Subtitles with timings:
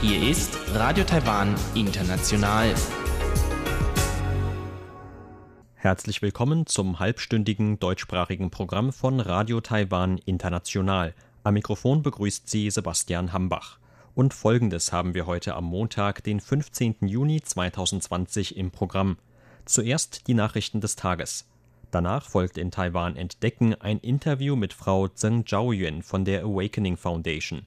[0.00, 2.74] Hier ist Radio Taiwan International.
[5.74, 11.14] Herzlich willkommen zum halbstündigen deutschsprachigen Programm von Radio Taiwan International.
[11.44, 13.78] Am Mikrofon begrüßt Sie Sebastian Hambach.
[14.14, 16.96] Und folgendes haben wir heute am Montag, den 15.
[17.02, 19.18] Juni 2020 im Programm.
[19.66, 21.51] Zuerst die Nachrichten des Tages.
[21.92, 27.66] Danach folgt in Taiwan Entdecken ein Interview mit Frau Zheng Zhaoyuan von der Awakening Foundation.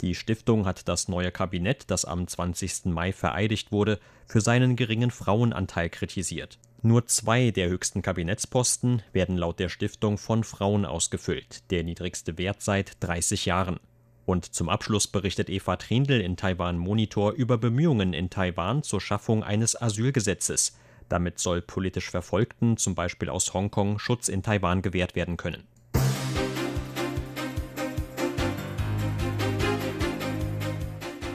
[0.00, 2.86] Die Stiftung hat das neue Kabinett, das am 20.
[2.86, 6.60] Mai vereidigt wurde, für seinen geringen Frauenanteil kritisiert.
[6.82, 12.62] Nur zwei der höchsten Kabinettsposten werden laut der Stiftung von Frauen ausgefüllt, der niedrigste Wert
[12.62, 13.80] seit 30 Jahren.
[14.24, 19.42] Und zum Abschluss berichtet Eva Trindl in Taiwan Monitor über Bemühungen in Taiwan zur Schaffung
[19.42, 20.78] eines Asylgesetzes.
[21.08, 25.64] Damit soll politisch Verfolgten, zum Beispiel aus Hongkong, Schutz in Taiwan gewährt werden können.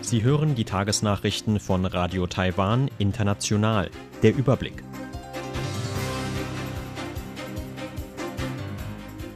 [0.02, 3.92] Sie hören die Tagesnachrichten von Radio Taiwan International.
[4.23, 4.84] Der Überblick.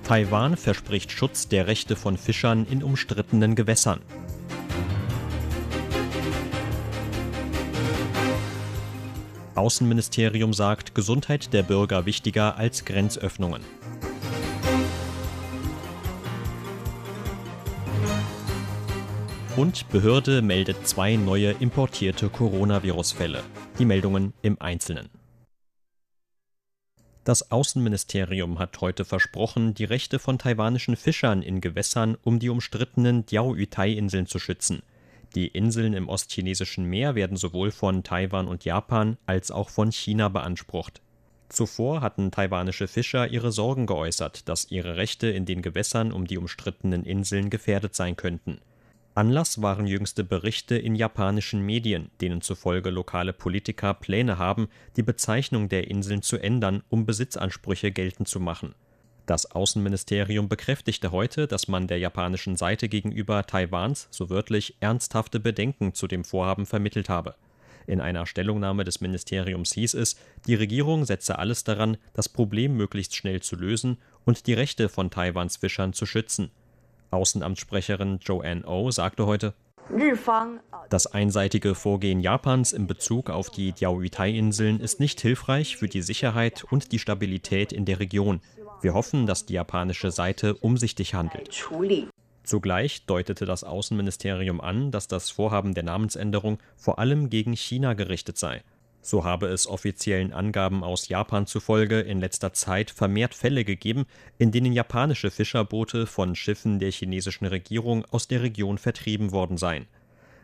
[0.04, 4.02] Taiwan verspricht Schutz der Rechte von Fischern in umstrittenen Gewässern.
[9.56, 13.62] Außenministerium sagt, Gesundheit der Bürger wichtiger als Grenzöffnungen.
[19.56, 23.44] Und Behörde meldet zwei neue importierte Coronavirus-Fälle.
[23.78, 25.10] Die Meldungen im Einzelnen.
[27.24, 33.26] Das Außenministerium hat heute versprochen, die Rechte von taiwanischen Fischern in Gewässern um die umstrittenen
[33.28, 34.82] Diaoyutai-Inseln zu schützen.
[35.36, 40.30] Die Inseln im ostchinesischen Meer werden sowohl von Taiwan und Japan als auch von China
[40.30, 41.02] beansprucht.
[41.50, 46.38] Zuvor hatten taiwanische Fischer ihre Sorgen geäußert, dass ihre Rechte in den Gewässern um die
[46.38, 48.60] umstrittenen Inseln gefährdet sein könnten.
[49.16, 55.70] Anlass waren jüngste Berichte in japanischen Medien, denen zufolge lokale Politiker Pläne haben, die Bezeichnung
[55.70, 58.74] der Inseln zu ändern, um Besitzansprüche geltend zu machen.
[59.26, 65.94] Das Außenministerium bekräftigte heute, dass man der japanischen Seite gegenüber Taiwans, so wörtlich, ernsthafte Bedenken
[65.94, 67.36] zu dem Vorhaben vermittelt habe.
[67.88, 73.16] In einer Stellungnahme des Ministeriums hieß es, die Regierung setze alles daran, das Problem möglichst
[73.16, 76.52] schnell zu lösen und die Rechte von Taiwans Fischern zu schützen.
[77.12, 79.54] Außenamtssprecherin Joanne O oh sagte heute,
[80.90, 86.64] das einseitige Vorgehen Japans in Bezug auf die Diaoyutai-Inseln ist nicht hilfreich für die Sicherheit
[86.64, 88.40] und die Stabilität in der Region.
[88.84, 91.66] Wir hoffen, dass die japanische Seite umsichtig handelt.
[92.44, 98.38] Zugleich deutete das Außenministerium an, dass das Vorhaben der Namensänderung vor allem gegen China gerichtet
[98.38, 98.62] sei.
[99.02, 104.06] So habe es offiziellen Angaben aus Japan zufolge in letzter Zeit vermehrt Fälle gegeben,
[104.38, 109.88] in denen japanische Fischerboote von Schiffen der chinesischen Regierung aus der Region vertrieben worden seien.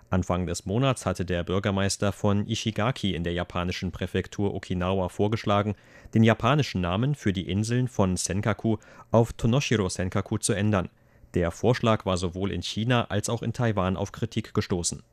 [0.10, 5.76] Anfang des Monats hatte der Bürgermeister von Ishigaki in der japanischen Präfektur Okinawa vorgeschlagen,
[6.14, 8.78] den japanischen Namen für die Inseln von Senkaku
[9.12, 10.90] auf Tonoshiro Senkaku zu ändern.
[11.36, 15.04] Der Vorschlag war sowohl in China als auch in Taiwan auf Kritik gestoßen.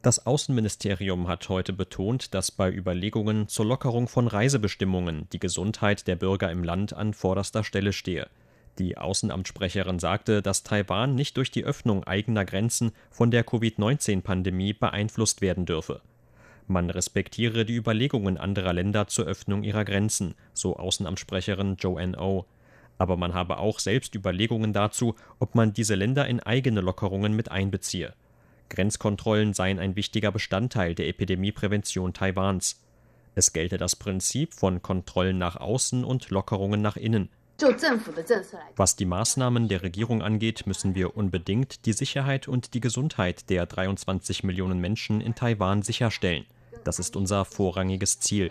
[0.00, 6.16] Das Außenministerium hat heute betont, dass bei Überlegungen zur Lockerung von Reisebestimmungen die Gesundheit der
[6.16, 8.28] Bürger im Land an vorderster Stelle stehe.
[8.78, 15.42] Die Außenamtssprecherin sagte, dass Taiwan nicht durch die Öffnung eigener Grenzen von der Covid-19-Pandemie beeinflusst
[15.42, 16.00] werden dürfe.
[16.66, 22.38] Man respektiere die Überlegungen anderer Länder zur Öffnung ihrer Grenzen, so Außenamtssprecherin Joanne O.
[22.38, 22.44] Oh.
[22.98, 27.50] Aber man habe auch selbst Überlegungen dazu, ob man diese Länder in eigene Lockerungen mit
[27.50, 28.14] einbeziehe.
[28.68, 32.80] Grenzkontrollen seien ein wichtiger Bestandteil der Epidemieprävention Taiwans.
[33.34, 37.28] Es gelte das Prinzip von Kontrollen nach außen und Lockerungen nach innen.
[38.76, 43.66] Was die Maßnahmen der Regierung angeht, müssen wir unbedingt die Sicherheit und die Gesundheit der
[43.66, 46.44] 23 Millionen Menschen in Taiwan sicherstellen.
[46.84, 48.50] Das ist unser vorrangiges Ziel.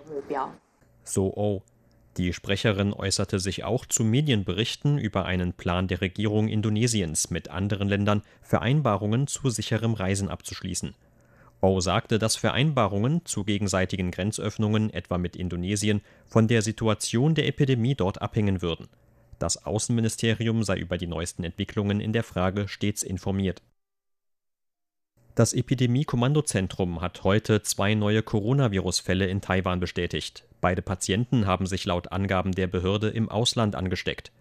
[1.04, 1.62] So Oh.
[2.18, 7.88] Die Sprecherin äußerte sich auch zu Medienberichten über einen Plan der Regierung Indonesiens mit anderen
[7.88, 10.94] Ländern Vereinbarungen zu sicherem Reisen abzuschließen.
[11.62, 17.96] O sagte, dass Vereinbarungen zu gegenseitigen Grenzöffnungen, etwa mit Indonesien, von der Situation der Epidemie
[17.96, 18.90] dort abhängen würden.
[19.42, 23.64] Das Außenministerium sei über die neuesten Entwicklungen in der Frage stets informiert.
[25.34, 30.46] Das Epidemie-Kommandozentrum hat heute zwei neue Coronavirus-Fälle in Taiwan bestätigt.
[30.62, 34.32] Beide Patienten haben sich laut Angaben der Behörde im Ausland angesteckt.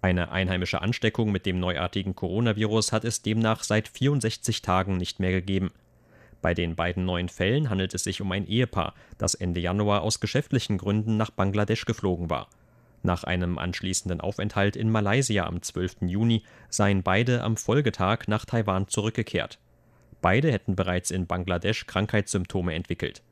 [0.00, 5.32] Eine einheimische Ansteckung mit dem neuartigen Coronavirus hat es demnach seit 64 Tagen nicht mehr
[5.32, 5.70] gegeben.
[6.40, 10.18] Bei den beiden neuen Fällen handelt es sich um ein Ehepaar, das Ende Januar aus
[10.18, 12.48] geschäftlichen Gründen nach Bangladesch geflogen war.
[13.02, 15.96] Nach einem anschließenden Aufenthalt in Malaysia am 12.
[16.02, 19.58] Juni seien beide am Folgetag nach Taiwan zurückgekehrt.
[20.20, 23.22] Beide hätten bereits in Bangladesch Krankheitssymptome entwickelt.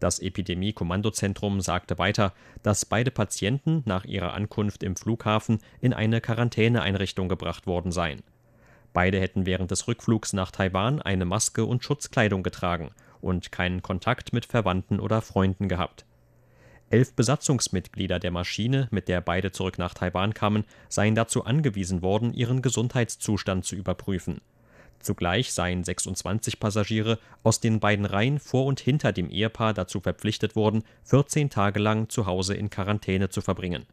[0.00, 2.32] Das Epidemie-Kommandozentrum sagte weiter,
[2.62, 8.22] dass beide Patienten nach ihrer Ankunft im Flughafen in eine Quarantäneeinrichtung gebracht worden seien.
[8.92, 12.90] Beide hätten während des Rückflugs nach Taiwan eine Maske und Schutzkleidung getragen
[13.20, 16.06] und keinen Kontakt mit Verwandten oder Freunden gehabt.
[16.90, 22.32] Elf Besatzungsmitglieder der Maschine, mit der beide zurück nach Taiwan kamen, seien dazu angewiesen worden,
[22.32, 24.40] ihren Gesundheitszustand zu überprüfen.
[25.00, 30.56] Zugleich seien 26 Passagiere aus den beiden Reihen vor und hinter dem Ehepaar dazu verpflichtet
[30.56, 33.86] worden, 14 Tage lang zu Hause in Quarantäne zu verbringen.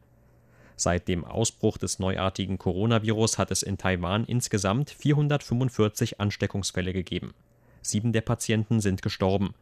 [0.74, 7.34] Seit dem Ausbruch des neuartigen Coronavirus hat es in Taiwan insgesamt 445 Ansteckungsfälle gegeben.
[7.82, 9.54] Sieben der Patienten sind gestorben.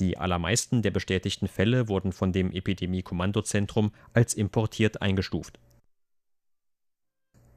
[0.00, 5.58] Die allermeisten der bestätigten Fälle wurden von dem Epidemie-Kommandozentrum als importiert eingestuft.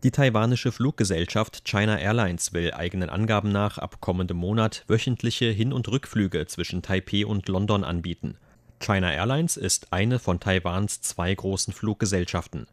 [0.04, 5.88] Die taiwanische Fluggesellschaft China Airlines will eigenen Angaben nach ab kommendem Monat wöchentliche Hin- und
[5.88, 8.38] Rückflüge zwischen Taipeh und London anbieten.
[8.80, 12.68] China Airlines ist eine von Taiwans zwei großen Fluggesellschaften.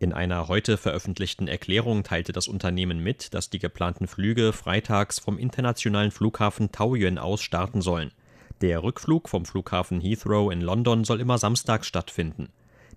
[0.00, 5.38] In einer heute veröffentlichten Erklärung teilte das Unternehmen mit, dass die geplanten Flüge freitags vom
[5.38, 8.10] internationalen Flughafen Taoyuan aus starten sollen.
[8.60, 12.48] Der Rückflug vom Flughafen Heathrow in London soll immer samstags stattfinden.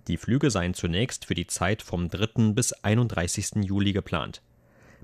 [0.06, 2.52] Die Flüge seien zunächst für die Zeit vom 3.
[2.52, 3.64] bis 31.
[3.64, 4.40] Juli geplant.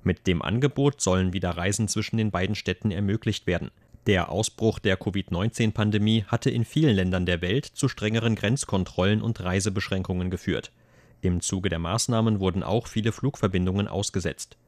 [0.02, 3.70] Mit dem Angebot sollen wieder Reisen zwischen den beiden Städten ermöglicht werden.
[4.06, 10.30] Der Ausbruch der Covid-19-Pandemie hatte in vielen Ländern der Welt zu strengeren Grenzkontrollen und Reisebeschränkungen
[10.30, 10.72] geführt.
[11.22, 14.58] Im Zuge der Maßnahmen wurden auch viele Flugverbindungen ausgesetzt.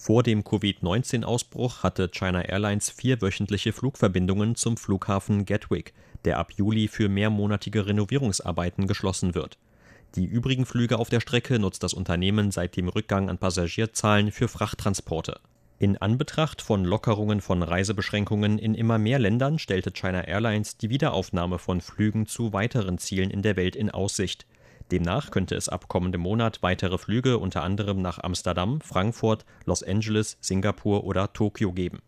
[0.00, 5.92] Vor dem Covid-19-Ausbruch hatte China Airlines vier wöchentliche Flugverbindungen zum Flughafen Gatwick,
[6.24, 9.58] der ab Juli für mehrmonatige Renovierungsarbeiten geschlossen wird.
[10.14, 14.46] Die übrigen Flüge auf der Strecke nutzt das Unternehmen seit dem Rückgang an Passagierzahlen für
[14.46, 15.40] Frachttransporte.
[15.80, 21.58] In Anbetracht von Lockerungen von Reisebeschränkungen in immer mehr Ländern stellte China Airlines die Wiederaufnahme
[21.58, 24.46] von Flügen zu weiteren Zielen in der Welt in Aussicht.
[24.90, 30.38] Demnach könnte es ab kommendem Monat weitere Flüge unter anderem nach Amsterdam, Frankfurt, Los Angeles,
[30.40, 32.00] Singapur oder Tokio geben.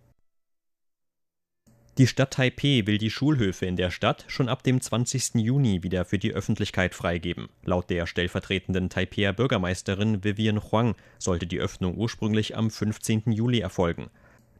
[1.99, 5.35] Die Stadt Taipeh will die Schulhöfe in der Stadt schon ab dem 20.
[5.35, 7.49] Juni wieder für die Öffentlichkeit freigeben.
[7.63, 13.33] Laut der stellvertretenden Taipeher Bürgermeisterin Vivian Huang sollte die Öffnung ursprünglich am 15.
[13.33, 14.09] Juli erfolgen.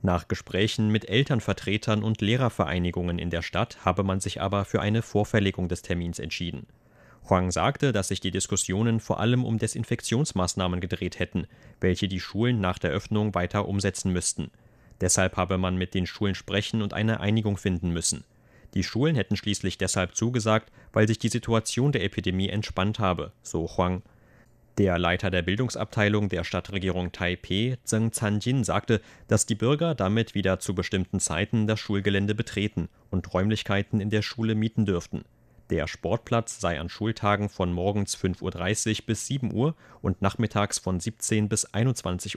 [0.03, 5.01] Nach Gesprächen mit Elternvertretern und Lehrervereinigungen in der Stadt habe man sich aber für eine
[5.01, 6.67] Vorverlegung des Termins entschieden.
[7.29, 11.47] Huang sagte, dass sich die Diskussionen vor allem um Desinfektionsmaßnahmen gedreht hätten,
[11.81, 14.51] welche die Schulen nach der Öffnung weiter umsetzen müssten.
[15.01, 18.25] Deshalb habe man mit den Schulen sprechen und eine Einigung finden müssen.
[18.75, 23.69] Die Schulen hätten schließlich deshalb zugesagt, weil sich die Situation der Epidemie entspannt habe, so
[23.77, 24.03] Huang.
[24.79, 30.59] Der Leiter der Bildungsabteilung der Stadtregierung Taipeh, Zheng Zanjin, sagte, dass die Bürger damit wieder
[30.61, 35.25] zu bestimmten Zeiten das Schulgelände betreten und Räumlichkeiten in der Schule mieten dürften.
[35.71, 40.99] Der Sportplatz sei an Schultagen von morgens 5.30 Uhr bis 7 Uhr und nachmittags von
[40.99, 42.37] 17 bis 21.30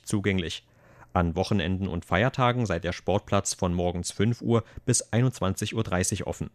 [0.00, 0.66] Uhr zugänglich.
[1.12, 6.50] An Wochenenden und Feiertagen sei der Sportplatz von morgens 5 Uhr bis 21.30 Uhr offen.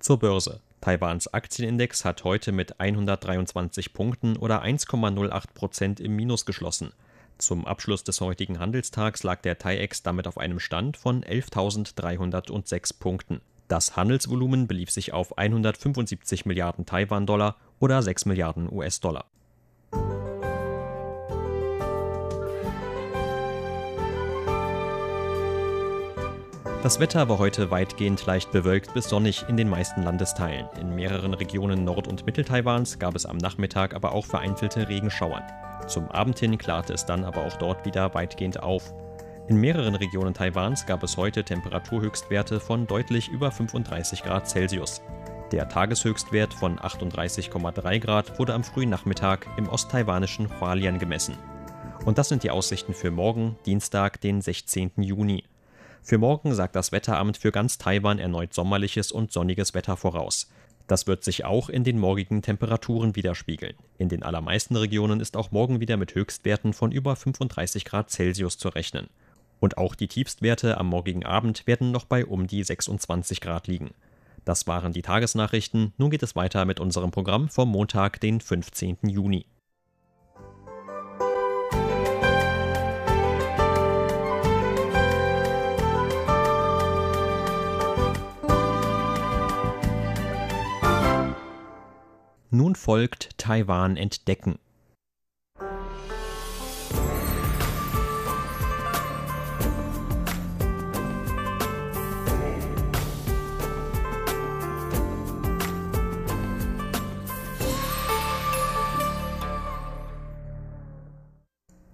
[0.00, 0.60] Zur Börse.
[0.80, 6.92] Taiwans Aktienindex hat heute mit 123 Punkten oder 1,08 Prozent im Minus geschlossen.
[7.38, 13.40] Zum Abschluss des heutigen Handelstags lag der TAIEX damit auf einem Stand von 11.306 Punkten.
[13.68, 19.24] Das Handelsvolumen belief sich auf 175 Milliarden Taiwan-Dollar oder 6 Milliarden US-Dollar.
[26.84, 30.68] Das Wetter war heute weitgehend leicht bewölkt bis sonnig in den meisten Landesteilen.
[30.80, 35.42] In mehreren Regionen Nord- und Mitteltaiwans gab es am Nachmittag aber auch vereinzelte Regenschauern.
[35.88, 38.94] Zum Abend hin klarte es dann aber auch dort wieder weitgehend auf.
[39.48, 45.00] In mehreren Regionen Taiwans gab es heute Temperaturhöchstwerte von deutlich über 35 Grad Celsius.
[45.52, 51.38] Der Tageshöchstwert von 38,3 Grad wurde am frühen Nachmittag im osttaiwanischen Hualien gemessen.
[52.04, 54.90] Und das sind die Aussichten für morgen, Dienstag, den 16.
[54.96, 55.44] Juni.
[56.02, 60.50] Für morgen sagt das Wetteramt für ganz Taiwan erneut sommerliches und sonniges Wetter voraus.
[60.88, 63.74] Das wird sich auch in den morgigen Temperaturen widerspiegeln.
[63.96, 68.58] In den allermeisten Regionen ist auch morgen wieder mit Höchstwerten von über 35 Grad Celsius
[68.58, 69.08] zu rechnen.
[69.60, 73.90] Und auch die Tiefstwerte am morgigen Abend werden noch bei um die 26 Grad liegen.
[74.44, 75.92] Das waren die Tagesnachrichten.
[75.96, 78.98] Nun geht es weiter mit unserem Programm vom Montag, den 15.
[79.08, 79.46] Juni.
[92.50, 94.58] Nun folgt Taiwan entdecken.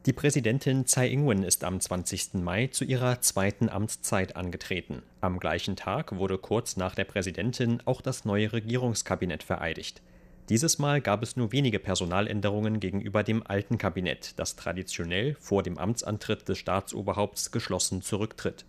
[0.05, 2.35] Die Präsidentin Tsai Ing-wen ist am 20.
[2.35, 5.05] Mai zu ihrer zweiten Amtszeit angetreten.
[5.21, 10.03] Am gleichen Tag wurde kurz nach der Präsidentin auch das neue Regierungskabinett vereidigt.
[10.49, 15.79] Dieses Mal gab es nur wenige Personaländerungen gegenüber dem alten Kabinett, das traditionell vor dem
[15.79, 18.65] Amtsantritt des Staatsoberhaupts geschlossen zurücktritt.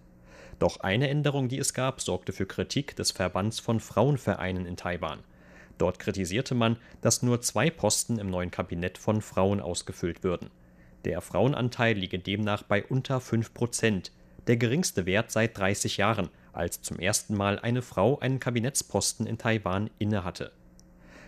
[0.60, 5.22] Doch eine Änderung, die es gab, sorgte für Kritik des Verbands von Frauenvereinen in Taiwan.
[5.80, 10.52] Dort kritisierte man, dass nur zwei Posten im neuen Kabinett von Frauen ausgefüllt würden.
[11.05, 14.12] Der Frauenanteil liege demnach bei unter 5 Prozent,
[14.48, 19.38] der geringste Wert seit 30 Jahren, als zum ersten Mal eine Frau einen Kabinettsposten in
[19.38, 20.51] Taiwan innehatte.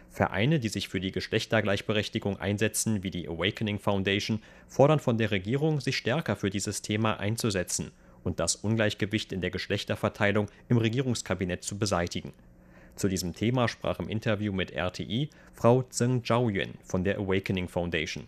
[0.09, 5.81] Vereine, die sich für die Geschlechtergleichberechtigung einsetzen, wie die Awakening Foundation, fordern von der Regierung,
[5.81, 7.91] sich stärker für dieses Thema einzusetzen
[8.23, 12.31] und das Ungleichgewicht in der Geschlechterverteilung im Regierungskabinett zu beseitigen.
[12.95, 18.25] Zu diesem Thema sprach im Interview mit RTI Frau Zheng Zhaoyuan von der Awakening Foundation.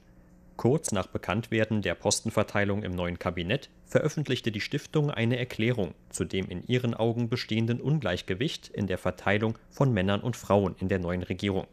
[0.58, 6.50] Kurz nach Bekanntwerden der Postenverteilung im neuen Kabinett veröffentlichte die Stiftung eine Erklärung zu dem
[6.50, 11.22] in ihren Augen bestehenden Ungleichgewicht in der Verteilung von Männern und Frauen in der neuen
[11.22, 11.68] Regierung.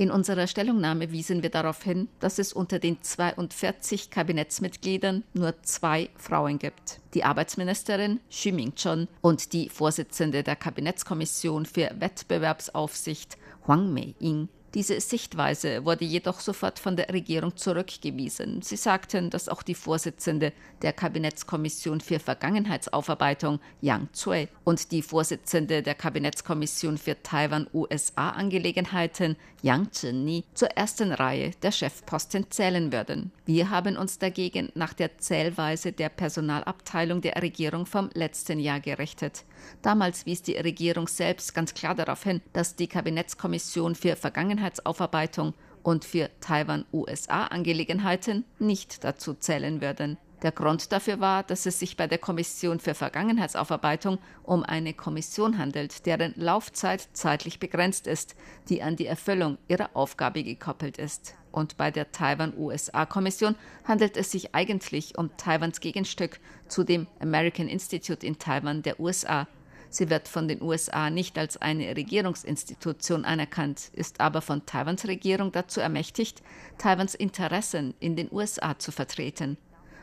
[0.00, 6.10] In unserer Stellungnahme wiesen wir darauf hin, dass es unter den 42 Kabinettsmitgliedern nur zwei
[6.16, 7.00] Frauen gibt.
[7.14, 14.46] Die Arbeitsministerin Xu Ming-chun und die Vorsitzende der Kabinettskommission für Wettbewerbsaufsicht Huang Mei-ying.
[14.74, 18.60] Diese Sichtweise wurde jedoch sofort von der Regierung zurückgewiesen.
[18.60, 25.82] Sie sagten, dass auch die Vorsitzende der Kabinettskommission für Vergangenheitsaufarbeitung, Yang Zui, und die Vorsitzende
[25.82, 33.32] der Kabinettskommission für Taiwan-USA-Angelegenheiten, Yang Zhenni, zur ersten Reihe der Chefposten zählen würden.
[33.46, 39.44] Wir haben uns dagegen nach der Zählweise der Personalabteilung der Regierung vom letzten Jahr gerichtet.
[39.82, 44.14] Damals wies die Regierung selbst ganz klar darauf hin, dass die Kabinettskommission für
[44.58, 50.18] Vergangenheitsaufarbeitung und für Taiwan-USA-Angelegenheiten nicht dazu zählen würden.
[50.42, 55.58] Der Grund dafür war, dass es sich bei der Kommission für Vergangenheitsaufarbeitung um eine Kommission
[55.58, 58.36] handelt, deren Laufzeit zeitlich begrenzt ist,
[58.68, 61.34] die an die Erfüllung ihrer Aufgabe gekoppelt ist.
[61.50, 66.38] Und bei der Taiwan-USA-Kommission handelt es sich eigentlich um Taiwans Gegenstück
[66.68, 69.48] zu dem American Institute in Taiwan der USA.
[69.90, 75.50] Sie wird von den USA nicht als eine Regierungsinstitution anerkannt, ist aber von Taiwans Regierung
[75.52, 76.42] dazu ermächtigt,
[76.76, 79.56] Taiwans Interessen in den USA zu vertreten.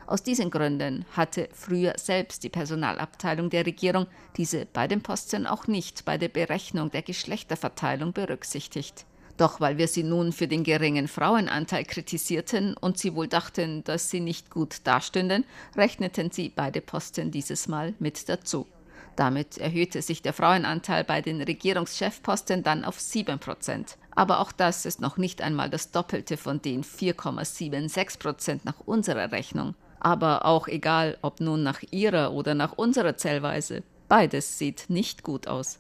[0.08, 4.06] Aus diesen Gründen hatte früher selbst die Personalabteilung der Regierung
[4.38, 9.06] diese beiden Posten auch nicht bei der Berechnung der Geschlechterverteilung berücksichtigt.
[9.38, 14.10] Doch weil wir sie nun für den geringen Frauenanteil kritisierten und sie wohl dachten, dass
[14.10, 15.44] sie nicht gut dastünden,
[15.76, 18.68] rechneten sie beide Posten dieses Mal mit dazu.
[19.16, 23.98] Damit erhöhte sich der Frauenanteil bei den Regierungschefposten dann auf 7 Prozent.
[24.12, 29.32] Aber auch das ist noch nicht einmal das Doppelte von den 4,76 Prozent nach unserer
[29.32, 29.76] Rechnung.
[30.00, 35.48] Aber auch egal, ob nun nach ihrer oder nach unserer Zählweise, beides sieht nicht gut
[35.48, 35.80] aus.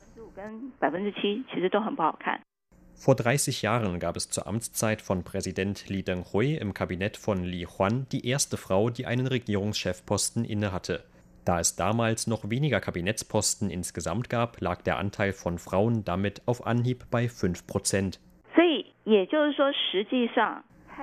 [2.97, 7.65] Vor 30 Jahren gab es zur Amtszeit von Präsident Li Denghui im Kabinett von Li
[7.65, 11.03] Huan die erste Frau, die einen Regierungschefposten innehatte.
[11.45, 16.65] Da es damals noch weniger Kabinettsposten insgesamt gab, lag der Anteil von Frauen damit auf
[16.65, 18.19] Anhieb bei 5 Prozent.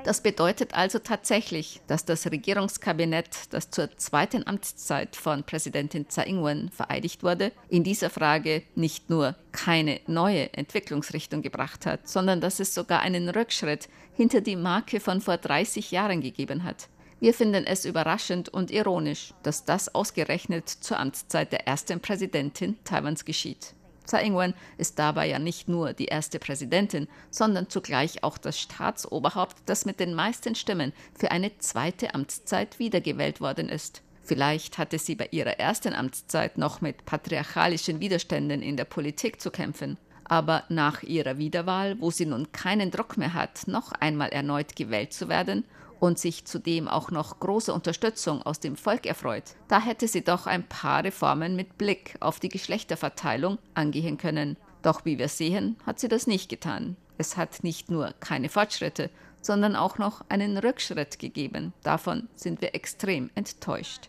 [0.05, 6.71] Das bedeutet also tatsächlich, dass das Regierungskabinett, das zur zweiten Amtszeit von Präsidentin Tsai Ing-wen
[6.71, 12.75] vereidigt wurde, in dieser Frage nicht nur keine neue Entwicklungsrichtung gebracht hat, sondern dass es
[12.75, 16.89] sogar einen Rückschritt hinter die Marke von vor 30 Jahren gegeben hat.
[17.23, 23.25] Wir finden es überraschend und ironisch, dass das ausgerechnet zur Amtszeit der ersten Präsidentin Taiwans
[23.25, 23.75] geschieht.
[24.05, 29.55] Tsai Ing-wen ist dabei ja nicht nur die erste Präsidentin, sondern zugleich auch das Staatsoberhaupt,
[29.67, 34.03] das mit den meisten Stimmen für eine zweite Amtszeit wiedergewählt worden ist.
[34.25, 39.53] Vielleicht hatte sie bei ihrer ersten Amtszeit noch mit patriarchalischen Widerständen in der Politik zu
[39.53, 39.97] kämpfen.
[40.25, 45.13] Aber nach ihrer Wiederwahl, wo sie nun keinen Druck mehr hat, noch einmal erneut gewählt
[45.13, 45.63] zu werden
[46.03, 50.49] und sich zudem auch noch große Unterstützung aus dem Volk erfreut, da hätte sie doch
[50.49, 54.57] ein paar Reformen mit Blick auf die Geschlechterverteilung angehen können.
[54.83, 56.97] Doch wie wir sehen, hat sie das nicht getan.
[57.19, 59.11] Es hat nicht nur keine Fortschritte,
[59.43, 61.73] sondern auch noch einen Rückschritt gegeben.
[61.85, 64.09] Davon sind wir extrem enttäuscht.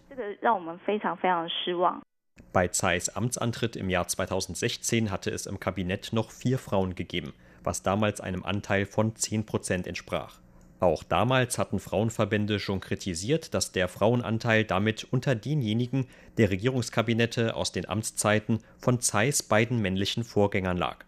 [2.54, 7.84] Bei Zeis Amtsantritt im Jahr 2016 hatte es im Kabinett noch vier Frauen gegeben, was
[7.84, 10.40] damals einem Anteil von 10 Prozent entsprach.
[10.84, 17.72] Auch damals hatten Frauenverbände schon kritisiert, dass der Frauenanteil damit unter denjenigen der Regierungskabinette aus
[17.72, 21.06] den Amtszeiten von Zeis beiden männlichen Vorgängern lag.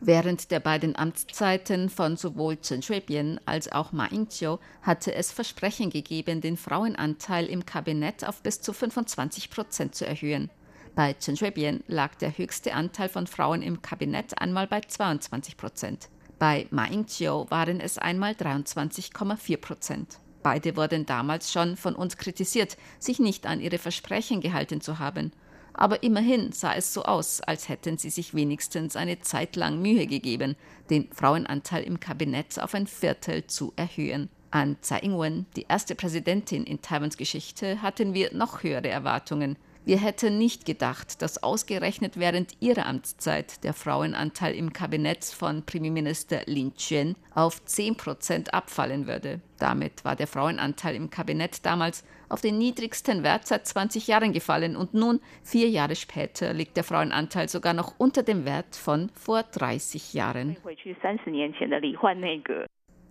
[0.00, 5.90] Während der beiden Amtszeiten von sowohl Chen Shui-bian als auch Ma Ying-jeou hatte es Versprechen
[5.90, 10.48] gegeben, den Frauenanteil im Kabinett auf bis zu 25 Prozent zu erhöhen.
[10.94, 16.08] Bei Chen Shui-bian lag der höchste Anteil von Frauen im Kabinett einmal bei 22 Prozent.
[16.38, 20.18] Bei Ma Ying-jeou waren es einmal 23,4 Prozent.
[20.42, 25.32] Beide wurden damals schon von uns kritisiert, sich nicht an ihre Versprechen gehalten zu haben.
[25.74, 30.06] Aber immerhin sah es so aus, als hätten sie sich wenigstens eine Zeit lang Mühe
[30.06, 30.56] gegeben,
[30.88, 34.28] den Frauenanteil im Kabinett auf ein Viertel zu erhöhen.
[34.50, 39.56] An Tsai Ing-wen, die erste Präsidentin in Taiwans Geschichte, hatten wir noch höhere Erwartungen.
[39.86, 46.42] Wir hätten nicht gedacht, dass ausgerechnet während ihrer Amtszeit der Frauenanteil im Kabinett von Premierminister
[46.44, 49.40] Lin Chuen auf 10 Prozent abfallen würde.
[49.58, 54.76] Damit war der Frauenanteil im Kabinett damals auf den niedrigsten Wert seit 20 Jahren gefallen
[54.76, 59.42] und nun, vier Jahre später, liegt der Frauenanteil sogar noch unter dem Wert von vor
[59.42, 60.56] 30 Jahren.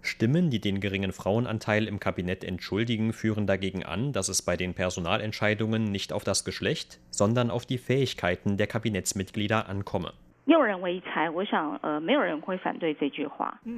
[0.01, 4.73] Stimmen, die den geringen Frauenanteil im Kabinett entschuldigen, führen dagegen an, dass es bei den
[4.73, 10.13] Personalentscheidungen nicht auf das Geschlecht, sondern auf die Fähigkeiten der Kabinettsmitglieder ankomme.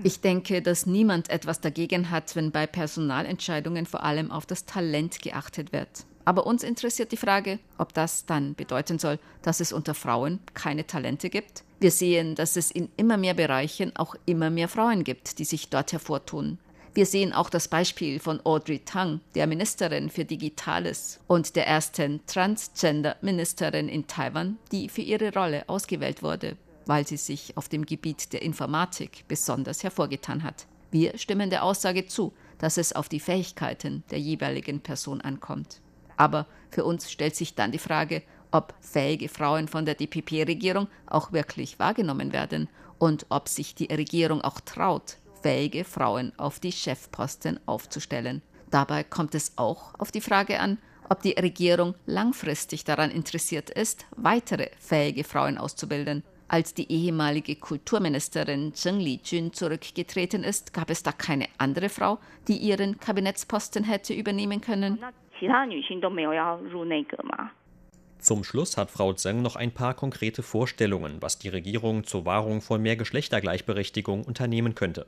[0.04, 5.22] Ich denke, dass niemand etwas dagegen hat, wenn bei Personalentscheidungen vor allem auf das Talent
[5.22, 6.06] geachtet wird.
[6.25, 10.86] Aber uns interessiert die Frage, ob das dann bedeuten soll, dass es unter Frauen keine
[10.86, 11.63] Talente gibt.
[11.80, 15.70] Wir sehen, dass es in immer mehr Bereichen auch immer mehr Frauen gibt, die sich
[15.70, 16.60] dort hervortun.
[16.94, 22.20] Wir sehen auch das Beispiel von Audrey Tang, der Ministerin für Digitales und der ersten
[22.28, 28.34] Transgender-Ministerin in Taiwan, die für ihre Rolle ausgewählt wurde, weil sie sich auf dem Gebiet
[28.34, 30.67] der Informatik besonders hervorgetan hat.
[30.91, 35.80] Wir stimmen der Aussage zu, dass es auf die Fähigkeiten der jeweiligen Person ankommt.
[36.21, 41.31] Aber für uns stellt sich dann die Frage, ob fähige Frauen von der DPP-Regierung auch
[41.31, 47.60] wirklich wahrgenommen werden und ob sich die Regierung auch traut, fähige Frauen auf die Chefposten
[47.65, 48.43] aufzustellen.
[48.69, 50.77] Dabei kommt es auch auf die Frage an,
[51.10, 56.23] ob die Regierung langfristig daran interessiert ist, weitere fähige Frauen auszubilden.
[56.47, 62.57] Als die ehemalige Kulturministerin Zheng Lijun zurückgetreten ist, gab es da keine andere Frau, die
[62.57, 64.99] ihren Kabinettsposten hätte übernehmen können.
[68.21, 72.62] Zum Schluss hat Frau Zheng noch ein paar konkrete Vorstellungen, was die Regierung zur Wahrung
[72.62, 75.08] von mehr Geschlechtergleichberechtigung unternehmen könnte.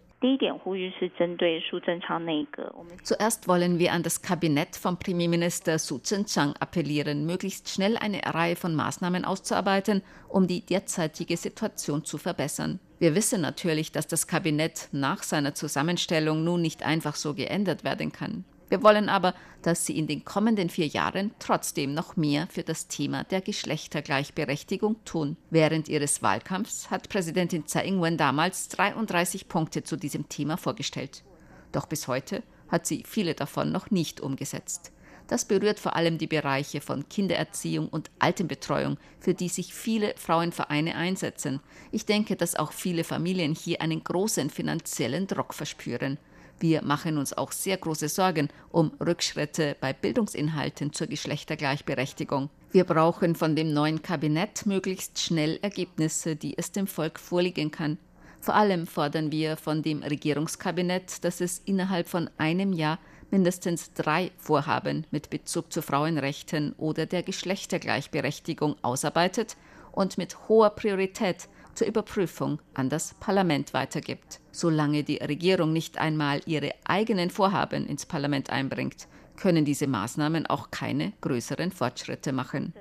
[3.04, 8.56] Zuerst wollen wir an das Kabinett von Premierminister Su Tseng-Chang appellieren, möglichst schnell eine Reihe
[8.56, 12.80] von Maßnahmen auszuarbeiten, um die derzeitige Situation zu verbessern.
[12.98, 18.12] Wir wissen natürlich, dass das Kabinett nach seiner Zusammenstellung nun nicht einfach so geändert werden
[18.12, 18.44] kann.
[18.70, 22.88] Wir wollen aber, dass sie in den kommenden vier Jahren trotzdem noch mehr für das
[22.88, 25.38] Thema der Geschlechtergleichberechtigung tun.
[25.50, 31.24] Während ihres Wahlkampfs hat Präsidentin Tsai Ing-wen damals 33 Punkte zu diesem Thema vorgestellt.
[31.72, 34.92] Doch bis heute hat sie viele davon noch nicht umgesetzt.
[35.28, 40.96] Das berührt vor allem die Bereiche von Kindererziehung und Altenbetreuung, für die sich viele Frauenvereine
[40.96, 41.62] einsetzen.
[41.92, 46.18] Ich denke, dass auch viele Familien hier einen großen finanziellen Druck verspüren.
[46.60, 52.50] Wir machen uns auch sehr große Sorgen um Rückschritte bei Bildungsinhalten zur Geschlechtergleichberechtigung.
[52.72, 57.98] Wir brauchen von dem neuen Kabinett möglichst schnell Ergebnisse, die es dem Volk vorlegen kann.
[58.40, 63.00] Vor allem fordern wir von dem Regierungskabinett, dass es innerhalb von einem Jahr
[63.32, 69.58] mindestens drei Vorhaben mit Bezug zu Frauenrechten oder der Geschlechtergleichberechtigung ausarbeitet
[69.92, 74.40] und mit hoher Priorität zur Überprüfung an das Parlament weitergibt.
[74.52, 80.72] Solange die Regierung nicht einmal ihre eigenen Vorhaben ins Parlament einbringt, können diese Maßnahmen auch
[80.72, 82.74] keine größeren Fortschritte machen.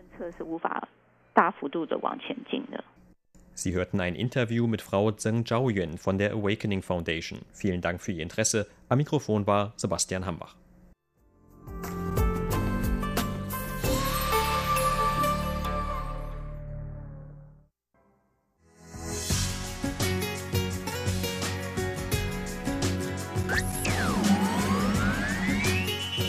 [3.55, 7.41] Sie hörten ein Interview mit Frau Zheng Zhaoyuan von der Awakening Foundation.
[7.53, 8.67] Vielen Dank für Ihr Interesse.
[8.89, 10.57] Am Mikrofon war Sebastian Hambach.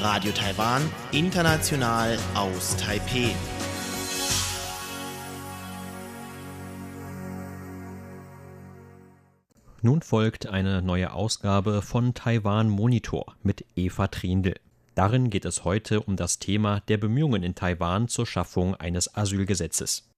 [0.04, 0.82] Radio Taiwan,
[1.14, 3.34] international aus Taipeh.
[9.82, 14.56] Nun folgt eine neue Ausgabe von Taiwan Monitor mit Eva Trindl.
[14.94, 20.13] Darin geht es heute um das Thema der Bemühungen in Taiwan zur Schaffung eines Asylgesetzes.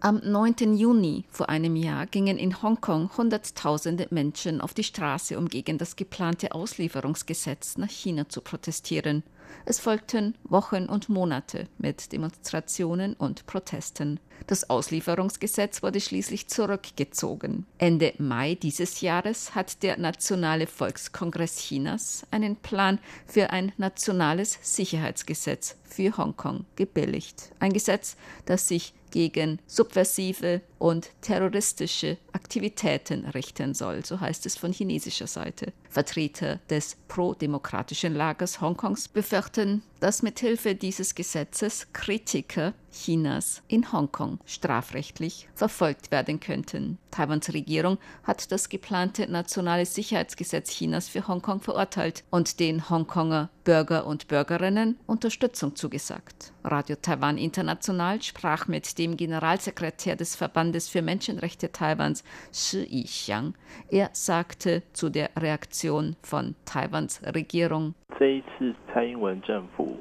[0.00, 0.76] Am 9.
[0.76, 5.96] Juni vor einem Jahr gingen in Hongkong Hunderttausende Menschen auf die Straße, um gegen das
[5.96, 9.24] geplante Auslieferungsgesetz nach China zu protestieren.
[9.64, 14.20] Es folgten Wochen und Monate mit Demonstrationen und Protesten.
[14.46, 17.66] Das Auslieferungsgesetz wurde schließlich zurückgezogen.
[17.78, 25.76] Ende Mai dieses Jahres hat der Nationale Volkskongress Chinas einen Plan für ein nationales Sicherheitsgesetz
[25.84, 27.52] für Hongkong gebilligt.
[27.58, 34.72] Ein Gesetz, das sich gegen subversive und terroristische Aktivitäten richten soll, so heißt es von
[34.72, 35.72] chinesischer Seite.
[35.88, 45.49] Vertreter des pro-demokratischen Lagers Hongkongs befürchten, dass mithilfe dieses Gesetzes Kritiker Chinas in Hongkong strafrechtlich
[45.55, 46.97] verfolgt werden könnten.
[47.11, 54.05] Taiwans Regierung hat das geplante nationale Sicherheitsgesetz Chinas für Hongkong verurteilt und den Hongkonger Bürger
[54.05, 56.53] und Bürgerinnen Unterstützung zugesagt.
[56.63, 63.53] Radio Taiwan International sprach mit dem Generalsekretär des Verbandes für Menschenrechte Taiwans, Shi Yixiang.
[63.89, 67.95] Er sagte zu der Reaktion von Taiwans Regierung.
[68.19, 69.97] 这一次蔡英文政府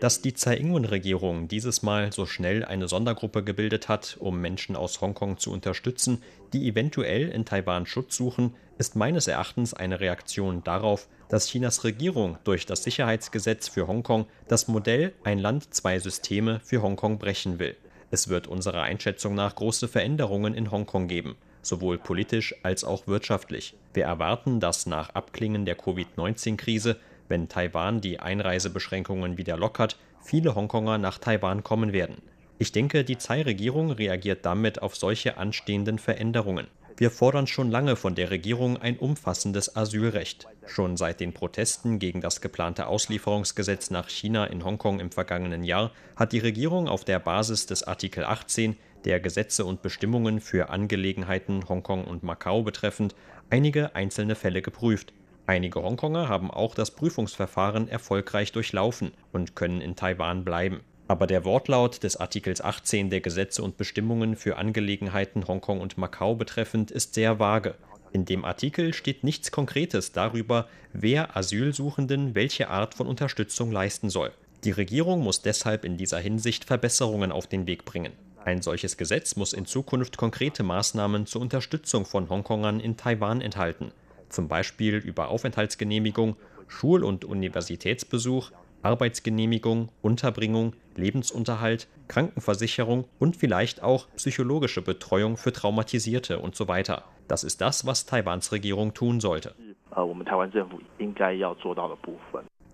[0.00, 5.38] dass die Tsai-Ing-wen-Regierung dieses Mal so schnell eine Sondergruppe gebildet hat, um Menschen aus Hongkong
[5.38, 11.48] zu unterstützen, die eventuell in Taiwan Schutz suchen, ist meines Erachtens eine Reaktion darauf, dass
[11.48, 17.18] Chinas Regierung durch das Sicherheitsgesetz für Hongkong das Modell ein Land, zwei Systeme für Hongkong
[17.18, 17.76] brechen will.
[18.10, 23.74] Es wird unserer Einschätzung nach große Veränderungen in Hongkong geben sowohl politisch als auch wirtschaftlich.
[23.94, 26.96] Wir erwarten, dass nach Abklingen der Covid-19-Krise,
[27.28, 32.22] wenn Taiwan die Einreisebeschränkungen wieder lockert, viele Hongkonger nach Taiwan kommen werden.
[32.58, 36.68] Ich denke, die Tsai-Regierung reagiert damit auf solche anstehenden Veränderungen.
[36.98, 40.46] Wir fordern schon lange von der Regierung ein umfassendes Asylrecht.
[40.64, 45.92] Schon seit den Protesten gegen das geplante Auslieferungsgesetz nach China in Hongkong im vergangenen Jahr
[46.16, 51.68] hat die Regierung auf der Basis des Artikel 18 der Gesetze und Bestimmungen für Angelegenheiten
[51.68, 53.14] Hongkong und Macau betreffend
[53.50, 55.12] einige einzelne Fälle geprüft.
[55.46, 60.80] Einige Hongkonger haben auch das Prüfungsverfahren erfolgreich durchlaufen und können in Taiwan bleiben.
[61.08, 66.34] Aber der Wortlaut des Artikels 18 der Gesetze und Bestimmungen für Angelegenheiten Hongkong und Macau
[66.34, 67.76] betreffend ist sehr vage.
[68.12, 74.32] In dem Artikel steht nichts Konkretes darüber, wer Asylsuchenden welche Art von Unterstützung leisten soll.
[74.64, 78.12] Die Regierung muss deshalb in dieser Hinsicht Verbesserungen auf den Weg bringen.
[78.46, 83.90] Ein solches Gesetz muss in Zukunft konkrete Maßnahmen zur Unterstützung von Hongkongern in Taiwan enthalten,
[84.28, 86.36] zum Beispiel über Aufenthaltsgenehmigung,
[86.68, 96.54] Schul- und Universitätsbesuch, Arbeitsgenehmigung, Unterbringung, Lebensunterhalt, Krankenversicherung und vielleicht auch psychologische Betreuung für Traumatisierte und
[96.54, 97.02] so weiter.
[97.26, 99.56] Das ist das, was Taiwans Regierung tun sollte.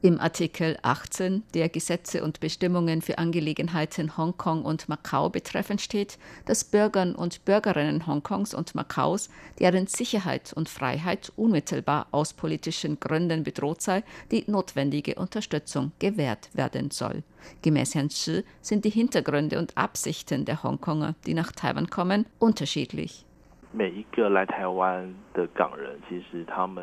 [0.04, 6.64] Im Artikel 18 der Gesetze und Bestimmungen für Angelegenheiten Hongkong und Macau betreffend steht, dass
[6.64, 13.80] Bürgern und Bürgerinnen Hongkongs und Macaus, deren Sicherheit und Freiheit unmittelbar aus politischen Gründen bedroht
[13.80, 17.22] sei, die notwendige Unterstützung gewährt werden soll.
[17.62, 23.24] Gemäß Herrn Shi sind die Hintergründe und Absichten der Hongkonger, die nach Taiwan kommen, unterschiedlich.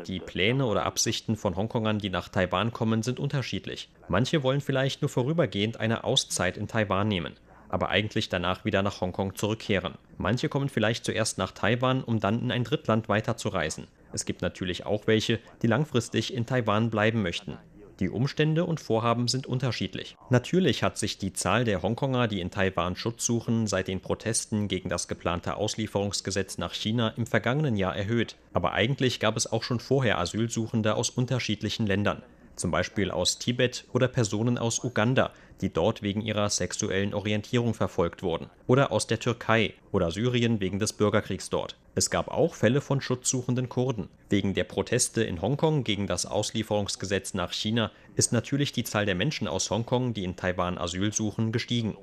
[0.06, 3.88] Die Pläne oder Absichten von Hongkongern, die nach Taiwan kommen, sind unterschiedlich.
[4.08, 7.34] Manche wollen vielleicht nur vorübergehend eine Auszeit in Taiwan nehmen,
[7.68, 9.94] aber eigentlich danach wieder nach Hongkong zurückkehren.
[10.18, 13.86] Manche kommen vielleicht zuerst nach Taiwan, um dann in ein Drittland weiterzureisen.
[14.12, 17.56] Es gibt natürlich auch welche, die langfristig in Taiwan bleiben möchten.
[18.00, 20.16] Die Umstände und Vorhaben sind unterschiedlich.
[20.30, 24.68] Natürlich hat sich die Zahl der Hongkonger, die in Taiwan Schutz suchen, seit den Protesten
[24.68, 28.36] gegen das geplante Auslieferungsgesetz nach China im vergangenen Jahr erhöht.
[28.54, 32.22] Aber eigentlich gab es auch schon vorher Asylsuchende aus unterschiedlichen Ländern
[32.60, 38.22] zum Beispiel aus Tibet oder Personen aus Uganda, die dort wegen ihrer sexuellen Orientierung verfolgt
[38.22, 41.76] wurden, oder aus der Türkei oder Syrien wegen des Bürgerkriegs dort.
[41.94, 44.08] Es gab auch Fälle von schutzsuchenden Kurden.
[44.28, 49.14] Wegen der Proteste in Hongkong gegen das Auslieferungsgesetz nach China ist natürlich die Zahl der
[49.14, 51.96] Menschen aus Hongkong, die in Taiwan Asyl suchen, gestiegen.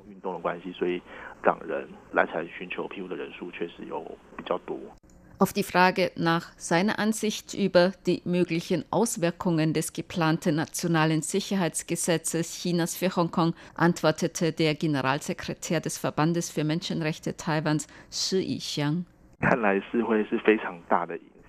[5.40, 12.98] Auf die Frage nach seiner Ansicht über die möglichen Auswirkungen des geplanten nationalen Sicherheitsgesetzes Chinas
[12.98, 19.06] für Hongkong antwortete der Generalsekretär des Verbandes für Menschenrechte Taiwans Shi Yixiang.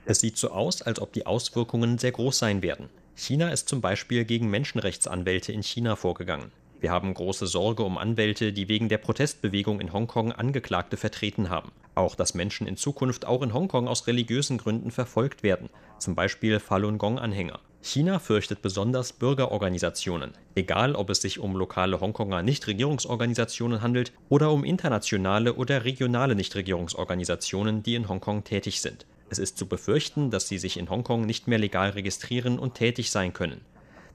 [0.05, 2.91] Es sieht so aus, als ob die Auswirkungen sehr groß sein werden.
[3.15, 6.53] China ist zum Beispiel gegen Menschenrechtsanwälte in China vorgegangen.
[6.81, 11.73] Wir haben große Sorge um Anwälte, die wegen der Protestbewegung in Hongkong Angeklagte vertreten haben.
[11.99, 16.61] Auch dass Menschen in Zukunft auch in Hongkong aus religiösen Gründen verfolgt werden, zum Beispiel
[16.61, 17.59] Falun Gong-Anhänger.
[17.83, 24.63] China fürchtet besonders Bürgerorganisationen, egal ob es sich um lokale Hongkonger Nichtregierungsorganisationen handelt oder um
[24.63, 29.05] internationale oder regionale Nichtregierungsorganisationen, die in Hongkong tätig sind.
[29.29, 33.11] Es ist zu befürchten, dass sie sich in Hongkong nicht mehr legal registrieren und tätig
[33.11, 33.63] sein können.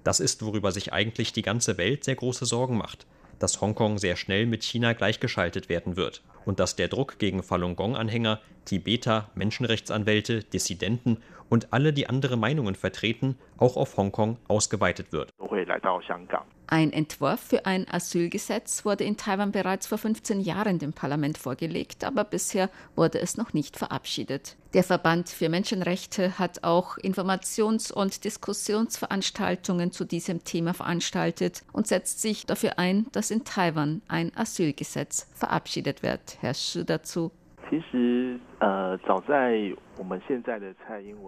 [0.06, 3.06] Das ist, worüber sich eigentlich die ganze Welt sehr große Sorgen macht,
[3.40, 7.76] dass Hongkong sehr schnell mit China gleichgeschaltet werden wird und dass der Druck gegen Falun
[7.76, 11.18] Gong-Anhänger, Tibeter, Menschenrechtsanwälte, Dissidenten
[11.54, 15.30] und alle, die andere Meinungen vertreten, auch auf Hongkong ausgeweitet wird.
[16.66, 22.06] Ein Entwurf für ein Asylgesetz wurde in Taiwan bereits vor 15 Jahren dem Parlament vorgelegt,
[22.06, 24.56] aber bisher wurde es noch nicht verabschiedet.
[24.74, 32.20] Der Verband für Menschenrechte hat auch Informations- und Diskussionsveranstaltungen zu diesem Thema veranstaltet und setzt
[32.20, 36.38] sich dafür ein, dass in Taiwan ein Asylgesetz verabschiedet wird.
[36.42, 37.32] Herr Shi dazu.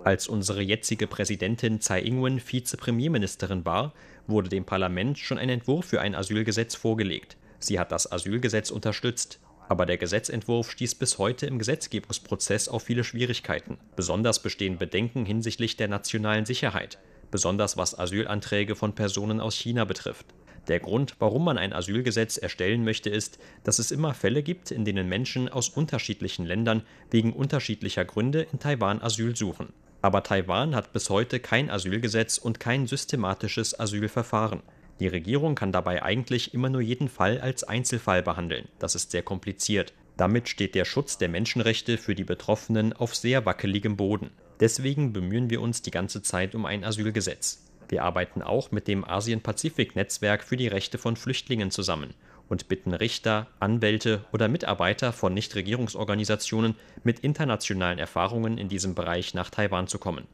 [0.03, 3.93] Als unsere jetzige Präsidentin Tsai Ing-wen Vizepremierministerin war,
[4.27, 7.37] wurde dem Parlament schon ein Entwurf für ein Asylgesetz vorgelegt.
[7.59, 9.39] Sie hat das Asylgesetz unterstützt.
[9.67, 13.79] Aber der Gesetzentwurf stieß bis heute im Gesetzgebungsprozess auf viele Schwierigkeiten.
[13.95, 16.99] Besonders bestehen Bedenken hinsichtlich der nationalen Sicherheit,
[17.31, 20.27] besonders was Asylanträge von Personen aus China betrifft.
[20.67, 24.83] Der Grund, warum man ein Asylgesetz erstellen möchte, ist, dass es immer Fälle gibt, in
[24.83, 29.73] denen Menschen aus unterschiedlichen Ländern wegen unterschiedlicher Gründe in Taiwan Asyl suchen.
[30.01, 34.61] Aber Taiwan hat bis heute kein Asylgesetz und kein systematisches Asylverfahren.
[34.99, 38.67] Die Regierung kann dabei eigentlich immer nur jeden Fall als Einzelfall behandeln.
[38.79, 39.93] Das ist sehr kompliziert.
[40.17, 44.31] Damit steht der Schutz der Menschenrechte für die Betroffenen auf sehr wackeligem Boden.
[44.59, 47.64] Deswegen bemühen wir uns die ganze Zeit um ein Asylgesetz.
[47.87, 52.13] Wir arbeiten auch mit dem Asien-Pazifik-Netzwerk für die Rechte von Flüchtlingen zusammen
[52.49, 59.49] und bitten Richter, Anwälte oder Mitarbeiter von Nichtregierungsorganisationen mit internationalen Erfahrungen in diesem Bereich nach
[59.49, 60.27] Taiwan zu kommen.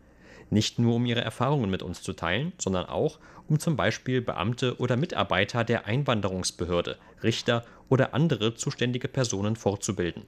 [0.50, 4.78] Nicht nur um ihre Erfahrungen mit uns zu teilen, sondern auch, um zum Beispiel Beamte
[4.80, 10.24] oder Mitarbeiter der Einwanderungsbehörde, Richter oder andere zuständige Personen fortzubilden.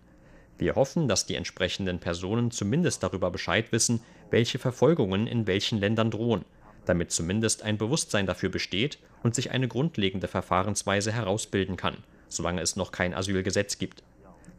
[0.57, 6.11] Wir hoffen, dass die entsprechenden Personen zumindest darüber Bescheid wissen, welche Verfolgungen in welchen Ländern
[6.11, 6.45] drohen
[6.85, 11.97] damit zumindest ein Bewusstsein dafür besteht und sich eine grundlegende Verfahrensweise herausbilden kann,
[12.29, 14.03] solange es noch kein Asylgesetz gibt.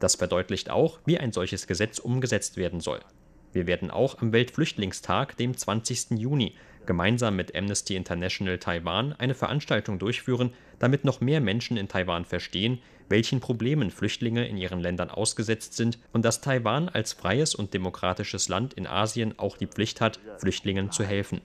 [0.00, 3.00] Das verdeutlicht auch, wie ein solches Gesetz umgesetzt werden soll.
[3.52, 6.18] Wir werden auch am Weltflüchtlingstag, dem 20.
[6.18, 6.54] Juni,
[6.86, 12.80] gemeinsam mit Amnesty International Taiwan eine Veranstaltung durchführen, damit noch mehr Menschen in Taiwan verstehen,
[13.08, 18.48] welchen Problemen Flüchtlinge in ihren Ländern ausgesetzt sind und dass Taiwan als freies und demokratisches
[18.48, 21.40] Land in Asien auch die Pflicht hat, Flüchtlingen zu helfen.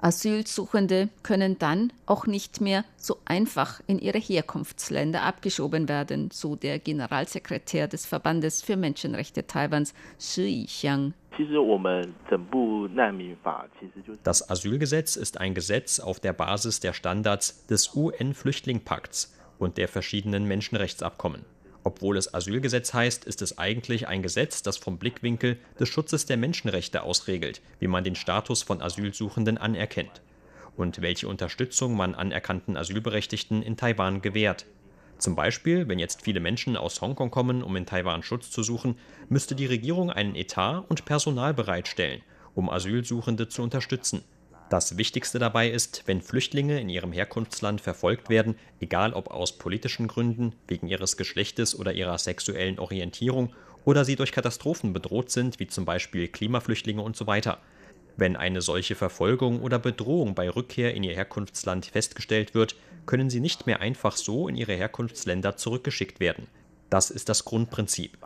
[0.00, 6.78] Asylsuchende können dann auch nicht mehr so einfach in ihre Herkunftsländer abgeschoben werden, so der
[6.78, 11.14] Generalsekretär des Verbandes für Menschenrechte Taiwans, Shi Yixiang.
[14.24, 20.46] Das Asylgesetz ist ein Gesetz auf der Basis der Standards des UN-Flüchtlingpakts und der verschiedenen
[20.46, 21.44] Menschenrechtsabkommen.
[21.84, 26.36] Obwohl es Asylgesetz heißt, ist es eigentlich ein Gesetz, das vom Blickwinkel des Schutzes der
[26.36, 30.20] Menschenrechte ausregelt, wie man den Status von Asylsuchenden anerkennt
[30.76, 34.66] und welche Unterstützung man anerkannten Asylberechtigten in Taiwan gewährt.
[35.18, 38.96] Zum Beispiel, wenn jetzt viele Menschen aus Hongkong kommen, um in Taiwan Schutz zu suchen,
[39.28, 42.22] müsste die Regierung einen Etat und Personal bereitstellen,
[42.54, 44.22] um Asylsuchende zu unterstützen.
[44.70, 50.06] Das Wichtigste dabei ist, wenn Flüchtlinge in ihrem Herkunftsland verfolgt werden, egal ob aus politischen
[50.08, 53.52] Gründen, wegen ihres Geschlechtes oder ihrer sexuellen Orientierung,
[53.84, 57.58] oder sie durch Katastrophen bedroht sind, wie zum Beispiel Klimaflüchtlinge und so weiter.
[58.18, 62.76] Wenn eine solche Verfolgung oder Bedrohung bei Rückkehr in ihr Herkunftsland festgestellt wird,
[63.08, 66.46] können sie nicht mehr einfach so in ihre Herkunftsländer zurückgeschickt werden.
[66.90, 68.18] Das ist das Grundprinzip.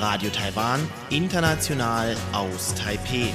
[0.00, 3.32] Radio Taiwan, international aus Taipeh.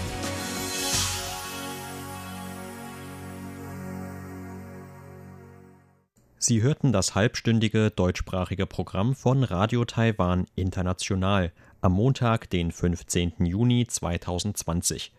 [6.42, 13.46] Sie hörten das halbstündige deutschsprachige Programm von Radio Taiwan International am Montag, den 15.
[13.46, 15.12] Juni 2020.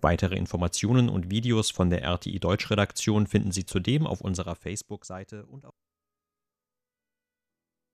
[0.00, 5.64] Weitere Informationen und Videos von der RTI Deutschredaktion finden Sie zudem auf unserer Facebook-Seite und
[5.64, 5.74] auf